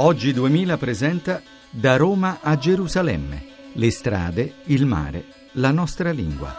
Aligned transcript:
Oggi 0.00 0.32
2000 0.32 0.76
presenta 0.76 1.42
Da 1.72 1.96
Roma 1.96 2.38
a 2.40 2.56
Gerusalemme. 2.56 3.72
Le 3.74 3.90
strade, 3.90 4.52
il 4.66 4.86
mare, 4.86 5.24
la 5.54 5.72
nostra 5.72 6.12
lingua. 6.12 6.54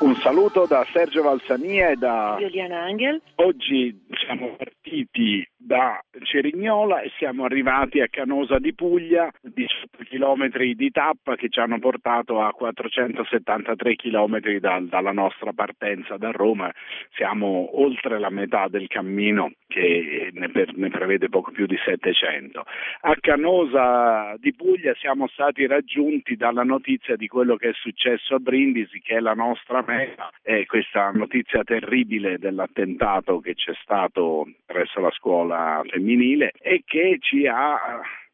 Un 0.00 0.16
saluto 0.16 0.66
da 0.66 0.84
Sergio 0.92 1.22
Valsania 1.22 1.90
e 1.90 1.94
da 1.94 2.38
Giuliana 2.40 2.82
Angel. 2.82 3.22
Oggi 3.36 4.04
siamo 4.26 4.56
partiti 4.56 5.48
da 5.70 6.02
Cerignola 6.24 7.02
e 7.02 7.12
siamo 7.16 7.44
arrivati 7.44 8.00
a 8.00 8.08
Canosa 8.08 8.58
di 8.58 8.74
Puglia, 8.74 9.30
18 9.40 9.98
km 10.02 10.48
di 10.74 10.90
tappa 10.90 11.36
che 11.36 11.48
ci 11.48 11.60
hanno 11.60 11.78
portato 11.78 12.42
a 12.42 12.50
473 12.50 13.94
km 13.94 14.40
da, 14.58 14.80
dalla 14.80 15.12
nostra 15.12 15.52
partenza 15.52 16.16
da 16.16 16.32
Roma. 16.32 16.72
Siamo 17.12 17.80
oltre 17.80 18.18
la 18.18 18.30
metà 18.30 18.66
del 18.66 18.88
cammino 18.88 19.52
che 19.68 20.30
ne, 20.32 20.48
per, 20.48 20.76
ne 20.76 20.88
prevede 20.88 21.28
poco 21.28 21.52
più 21.52 21.66
di 21.66 21.78
700. 21.84 22.64
A 23.02 23.14
Canosa 23.20 24.34
di 24.38 24.52
Puglia 24.52 24.92
siamo 24.96 25.28
stati 25.28 25.68
raggiunti 25.68 26.34
dalla 26.34 26.64
notizia 26.64 27.14
di 27.14 27.28
quello 27.28 27.54
che 27.54 27.68
è 27.68 27.74
successo 27.74 28.34
a 28.34 28.38
Brindisi, 28.40 29.00
che 29.00 29.18
è 29.18 29.20
la 29.20 29.34
nostra 29.34 29.84
meta, 29.86 30.32
e 30.42 30.66
questa 30.66 31.12
notizia 31.12 31.62
terribile 31.62 32.38
dell'attentato 32.38 33.38
che 33.38 33.54
c'è 33.54 33.74
stato 33.80 34.48
presso 34.66 34.98
la 34.98 35.12
scuola 35.12 35.58
femminile 35.88 36.52
e 36.60 36.82
che 36.84 37.18
ci 37.20 37.46
ha 37.46 37.78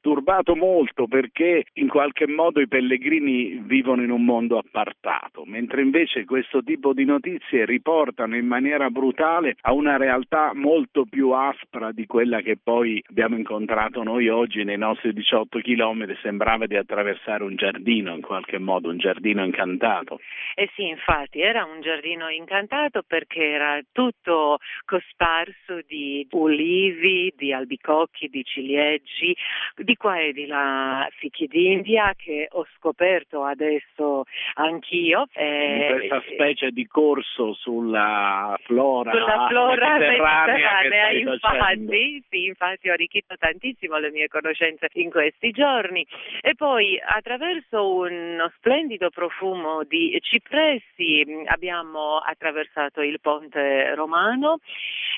turbato 0.07 0.55
molto 0.55 1.09
perché 1.09 1.65
in 1.73 1.89
qualche 1.89 2.29
modo 2.29 2.61
i 2.61 2.69
pellegrini 2.69 3.61
vivono 3.65 4.05
in 4.05 4.13
un 4.13 4.25
mondo 4.25 4.57
appartato, 4.57 5.43
mentre 5.45 5.83
invece 5.83 6.25
questo 6.25 6.63
tipo 6.63 6.93
di 6.93 7.05
notizie 7.05 7.65
riportano 7.65 8.37
in 8.37 8.47
maniera 8.47 8.89
brutale 8.89 9.57
a 9.63 9.73
una 9.73 9.97
realtà 9.97 10.53
molto 10.55 11.07
più 11.11 11.31
aspra 11.31 11.91
di 11.91 12.07
quella 12.07 12.41
che 12.41 12.57
poi 12.57 13.03
abbiamo 13.09 13.37
incontrato 13.37 14.05
noi 14.05 14.29
oggi 14.29 14.63
nei 14.63 14.79
nostri 14.79 15.13
18 15.13 15.59
chilometri, 15.59 16.17
sembrava 16.23 16.67
di 16.67 16.77
attraversare 16.77 17.43
un 17.43 17.57
giardino 17.57 18.15
in 18.15 18.21
qualche 18.21 18.59
modo, 18.59 18.91
un 18.91 18.99
giardino 18.99 19.45
incantato. 19.45 20.21
Eh 20.55 20.71
sì, 20.77 20.87
infatti 20.87 21.41
era 21.41 21.65
un 21.65 21.81
giardino 21.81 22.29
incantato 22.29 23.03
perché 23.05 23.43
era 23.43 23.81
tutto 23.91 24.59
cosparso 24.85 25.81
di 25.85 26.25
ulivi, 26.31 27.35
di 27.37 27.53
albicocchi, 27.53 28.29
di 28.29 28.45
ciliegi, 28.45 29.35
di 29.75 29.95
qua 29.97 30.19
e 30.21 30.33
di 30.33 30.47
là 30.47 31.09
fichi 31.19 31.47
d'India 31.47 32.15
che 32.17 32.49
ho 32.51 32.67
scoperto 32.77 33.43
adesso 33.45 34.25
anch'io. 34.55 35.27
Eh, 35.33 35.89
questa 35.91 36.23
specie 36.33 36.71
di 36.71 36.87
corso 36.87 37.55
sulla 37.55 38.57
flora, 38.63 39.11
sulla 39.11 39.47
flora 39.49 39.99
mediterranea, 39.99 40.47
mediterranea 40.47 41.11
infatti, 41.11 42.25
sì, 42.29 42.45
infatti 42.45 42.89
ho 42.89 42.93
arricchito 42.93 43.35
tantissimo 43.37 43.99
le 43.99 44.11
mie 44.11 44.29
conoscenze 44.29 44.89
in 44.95 45.11
questi 45.11 45.51
giorni 45.51 46.07
e 46.41 46.55
poi 46.55 47.01
attraverso 47.03 47.95
uno 47.95 48.51
splendido 48.57 49.11
profumo 49.11 49.85
di 49.85 50.17
cipressi 50.21 51.25
abbiamo 51.47 52.19
attraversato 52.19 53.03
il 53.03 53.21
ponte 53.21 53.95
romano 53.95 54.59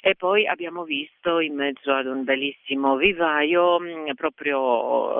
e 0.00 0.14
poi 0.14 0.46
abbiamo 0.46 0.84
visto 0.84 1.40
in 1.40 1.54
mezzo 1.54 1.92
ad 1.92 2.06
un 2.06 2.24
bellissimo 2.24 2.96
vivaio 2.96 3.78
proprio 4.14 4.57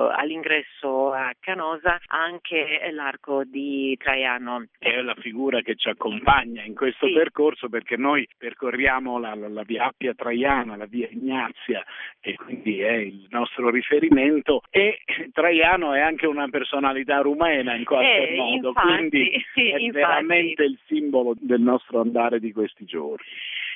all'ingresso 0.09 1.11
a 1.11 1.31
Canosa 1.39 1.99
anche 2.07 2.89
l'arco 2.91 3.43
di 3.43 3.95
Traiano. 3.97 4.65
È 4.77 5.01
la 5.01 5.15
figura 5.15 5.61
che 5.61 5.75
ci 5.75 5.89
accompagna 5.89 6.63
in 6.63 6.75
questo 6.75 7.07
sì. 7.07 7.13
percorso 7.13 7.69
perché 7.69 7.97
noi 7.97 8.27
percorriamo 8.37 9.19
la, 9.19 9.35
la, 9.35 9.47
la, 9.47 9.63
via 9.63 9.85
Appia 9.85 10.13
Traiana, 10.13 10.75
la 10.75 10.85
via 10.85 11.07
Ignazia 11.09 11.83
e 12.19 12.35
quindi 12.35 12.79
è 12.81 12.93
il 12.93 13.27
nostro 13.29 13.69
riferimento 13.69 14.61
e 14.69 14.99
Traiano 15.31 15.93
è 15.93 15.99
anche 15.99 16.27
una 16.27 16.47
personalità 16.49 17.21
rumena 17.21 17.75
in 17.75 17.85
qualche 17.85 18.29
eh, 18.29 18.35
modo, 18.35 18.69
infatti, 18.69 18.87
quindi 18.87 19.45
sì, 19.53 19.69
è 19.69 19.77
infatti. 19.77 19.91
veramente 19.91 20.63
il 20.63 20.77
simbolo 20.85 21.33
del 21.39 21.61
nostro 21.61 22.01
andare 22.01 22.39
di 22.39 22.51
questi 22.51 22.85
giorni. 22.85 23.25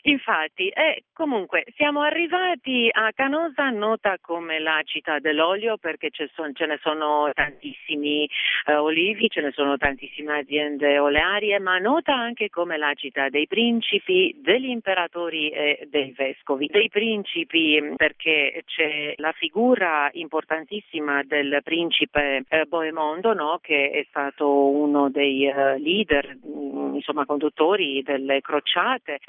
Infatti, 0.06 0.68
eh, 0.68 1.06
comunque 1.14 1.64
siamo 1.78 2.02
arrivati 2.02 2.90
a 2.92 3.14
Canosa, 3.14 3.70
nota 3.70 4.18
come 4.20 4.60
la 4.60 4.82
città 4.84 5.20
dell'olio 5.20 5.78
perché 5.78 6.10
ce, 6.10 6.30
son, 6.34 6.54
ce 6.54 6.66
ne 6.66 6.78
sono 6.82 7.30
tantissimi 7.34 8.30
eh, 8.66 8.76
olivi, 8.76 9.30
ce 9.30 9.40
ne 9.40 9.52
sono 9.52 9.78
tantissime 9.78 10.40
aziende 10.40 11.00
olearie, 11.00 11.58
ma 11.60 11.78
nota 11.78 12.14
anche 12.14 12.50
come 12.50 12.78
la 12.78 12.92
città 12.96 13.30
dei 13.30 13.48
principi, 13.48 14.36
degli 14.42 14.68
imperatori 14.68 15.50
e 15.50 15.88
dei 15.90 16.12
vescovi. 16.12 16.68
Dei 16.68 16.90
principi 16.90 17.94
perché 17.96 18.62
c'è 18.66 19.14
la 19.18 19.32
figura 19.32 20.10
importantissima 20.12 21.24
del 21.24 21.62
principe 21.64 22.44
eh, 22.50 22.66
Boemondo, 22.66 23.34
no? 23.34 23.60
che 23.62 23.90
è 23.92 24.06
stato 24.10 24.68
uno 24.68 25.10
dei 25.10 25.48
eh, 25.48 25.80
leader, 25.80 26.36
mh, 26.36 26.96
insomma 26.96 27.26
conduttori 27.26 28.04
delle 28.04 28.42
crociate, 28.42 29.20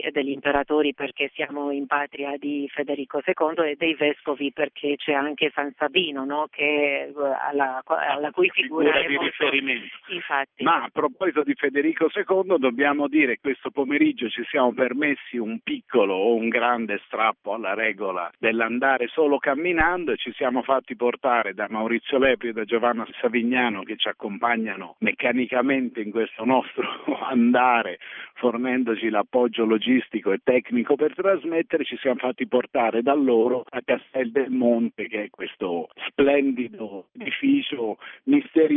eh, 0.00 0.10
poi 0.10 0.12
degli 0.12 0.30
imperatori 0.30 0.94
perché 0.94 1.30
siamo 1.34 1.70
in 1.70 1.86
patria 1.86 2.36
di 2.36 2.68
Federico 2.72 3.22
II 3.24 3.70
e 3.70 3.76
dei 3.76 3.94
vescovi 3.94 4.52
perché 4.52 4.96
c'è 4.96 5.12
anche 5.12 5.50
San 5.54 5.72
Sabino 5.76 6.24
no? 6.24 6.46
che, 6.50 7.12
alla, 7.16 7.82
alla, 7.84 8.30
cui 8.30 8.50
figura, 8.50 8.92
figura 8.92 9.06
di 9.06 9.14
molto... 9.14 9.30
riferimento. 9.30 9.96
Infatti. 10.08 10.62
Ma 10.62 10.82
a 10.82 10.88
proposito 10.92 11.42
di 11.42 11.54
Federico 11.54 12.10
II 12.12 12.58
dobbiamo 12.58 13.08
dire 13.08 13.34
che 13.34 13.40
questo 13.40 13.70
pomeriggio 13.70 14.28
ci 14.28 14.44
siamo 14.48 14.72
permessi 14.72 15.36
un 15.36 15.60
piccolo 15.60 16.14
o 16.14 16.34
un 16.34 16.48
grande 16.48 17.00
strappo 17.06 17.54
alla 17.54 17.74
regola 17.74 18.30
dell'andare 18.38 19.08
solo 19.08 19.38
camminando 19.38 20.12
e 20.12 20.16
ci 20.16 20.32
siamo 20.32 20.62
fatti 20.62 20.96
portare 20.96 21.54
da 21.54 21.66
Maurizio 21.68 22.18
Lepri 22.18 22.48
e 22.48 22.52
da 22.52 22.64
Giovanna 22.64 23.06
Savignano 23.20 23.82
che 23.82 23.96
ci 23.96 24.08
accompagnano 24.08 24.96
meccanicamente 25.00 26.00
in 26.00 26.10
questo 26.10 26.44
nostro 26.44 26.88
andare 27.28 27.98
fornendoci 28.40 29.10
l'appoggio 29.10 29.66
logistico 29.66 30.32
e 30.32 30.40
tecnico 30.42 30.96
per 30.96 31.14
trasmettere, 31.14 31.84
ci 31.84 31.98
siamo 31.98 32.18
fatti 32.18 32.46
portare 32.48 33.02
da 33.02 33.12
loro 33.12 33.64
a 33.68 33.82
Castel 33.84 34.30
del 34.30 34.50
Monte, 34.50 35.08
che 35.08 35.24
è 35.24 35.30
questo 35.30 35.90
splendido 36.08 37.08
edificio 37.18 37.98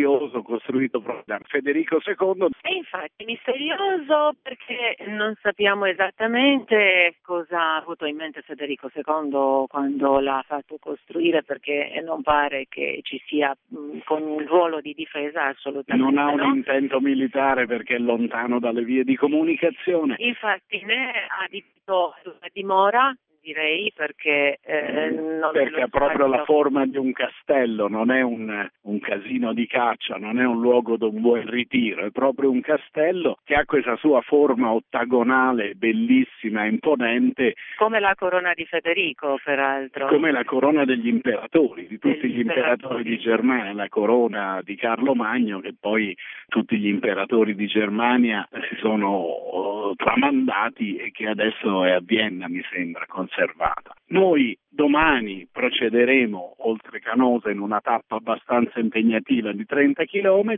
misterioso 0.04 0.42
costruito 0.42 1.02
proprio 1.02 1.24
da 1.26 1.40
Federico 1.44 2.00
II. 2.06 2.50
E 2.62 2.76
infatti 2.76 3.26
misterioso 3.26 4.36
perché 4.42 4.98
non 5.08 5.36
sappiamo 5.42 5.86
esattamente 5.86 7.16
cosa 7.22 7.60
ha 7.60 7.76
avuto 7.78 8.06
in 8.06 8.16
mente 8.16 8.42
Federico 8.42 8.90
II 8.94 9.66
quando 9.68 10.20
l'ha 10.20 10.44
fatto 10.46 10.78
costruire 10.80 11.44
perché 11.44 12.02
non 12.04 12.22
pare 12.22 12.66
che 12.70 13.00
ci 13.04 13.22
sia 13.26 13.56
mh, 13.68 14.00
con 14.06 14.24
un 14.24 14.46
ruolo 14.46 14.82
di 14.82 14.94
difesa 14.94 15.46
assolutamente. 15.46 16.12
Non 16.12 16.18
ha 16.18 16.32
un 16.32 16.40
no? 16.40 16.54
intento 16.54 17.00
militare 17.00 17.66
perché 17.66 17.96
è 17.96 18.00
lontano 18.00 18.60
dalle 18.60 18.84
vie 18.84 19.04
di 19.04 19.16
comunicazione. 19.16 20.16
Infatti 20.18 20.84
né 20.84 21.12
ha 21.28 21.44
adibito 21.46 22.16
la 22.24 22.50
dimora 22.52 23.16
direi 23.44 23.92
perché 23.94 24.60
eh, 24.64 25.10
non 25.12 25.52
perché 25.52 25.82
ha 25.82 25.88
proprio 25.88 26.28
la 26.28 26.46
forma 26.46 26.86
di 26.86 26.98
un 26.98 27.12
castello, 27.12 27.90
non 27.90 28.10
è 28.10 28.22
un, 28.22 28.70
un, 28.84 29.00
casino 29.00 29.54
di 29.54 29.68
caccia, 29.68 30.16
non 30.16 30.40
è 30.40 30.46
un 30.46 30.62
luogo 30.62 30.96
di 30.96 31.04
un 31.04 31.20
buon 31.20 31.46
ritiro, 31.50 32.06
è 32.06 32.12
proprio 32.12 32.50
un 32.50 32.62
castello 32.62 33.38
che 33.44 33.56
ha 33.56 33.66
questa 33.66 33.98
sua 33.98 34.22
forma 34.22 34.72
ottagonale, 34.72 35.74
bellissima, 35.76 36.66
imponente. 36.66 37.56
Come 37.76 38.00
la 38.00 38.16
corona 38.16 38.54
di 38.54 38.66
Federico, 38.66 39.38
peraltro. 39.44 40.08
Come 40.08 40.32
la 40.32 40.46
corona 40.46 40.86
degli 40.86 41.08
imperatori, 41.08 41.88
di 41.88 42.00
tutti 42.00 42.22
Degli 42.22 42.36
gli 42.36 42.40
imperatori 42.40 43.02
imperatori. 43.02 43.04
di 43.04 43.18
Germania, 43.18 43.74
la 43.74 43.90
corona 43.90 44.62
di 44.64 44.76
Carlo 44.76 45.14
Magno, 45.16 45.60
che 45.60 45.74
poi 45.78 46.16
tutti 46.48 46.78
gli 46.78 46.88
imperatori 46.88 47.56
di 47.56 47.68
Germania 47.68 48.48
si 48.70 48.76
sono 48.80 49.94
tramandati 49.98 50.96
e 50.96 51.12
che 51.12 51.28
adesso 51.28 51.84
è 51.84 51.92
a 51.92 52.02
Vienna, 52.02 52.48
mi 52.48 52.64
sembra, 52.72 53.06
conservata. 53.34 53.96
Noi 54.08 54.58
domani 54.68 55.48
procederemo 55.52 56.56
oltre 56.60 57.00
Canosa 57.00 57.50
in 57.50 57.60
una 57.60 57.82
tappa 57.82 58.16
abbastanza 58.16 58.80
impegnativa 58.80 59.52
di 59.52 59.66
30 59.66 60.06
km 60.06 60.56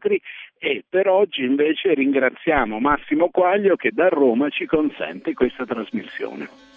e 0.57 0.83
per 0.88 1.07
oggi 1.07 1.44
invece 1.44 1.94
ringraziamo 1.94 2.80
Massimo 2.80 3.30
Quaglio 3.30 3.75
che 3.75 3.92
da 3.92 4.10
Roma 4.10 4.50
ci 4.50 4.66
consente 4.66 5.33
questa 5.33 5.66
trasmissione. 5.66 6.75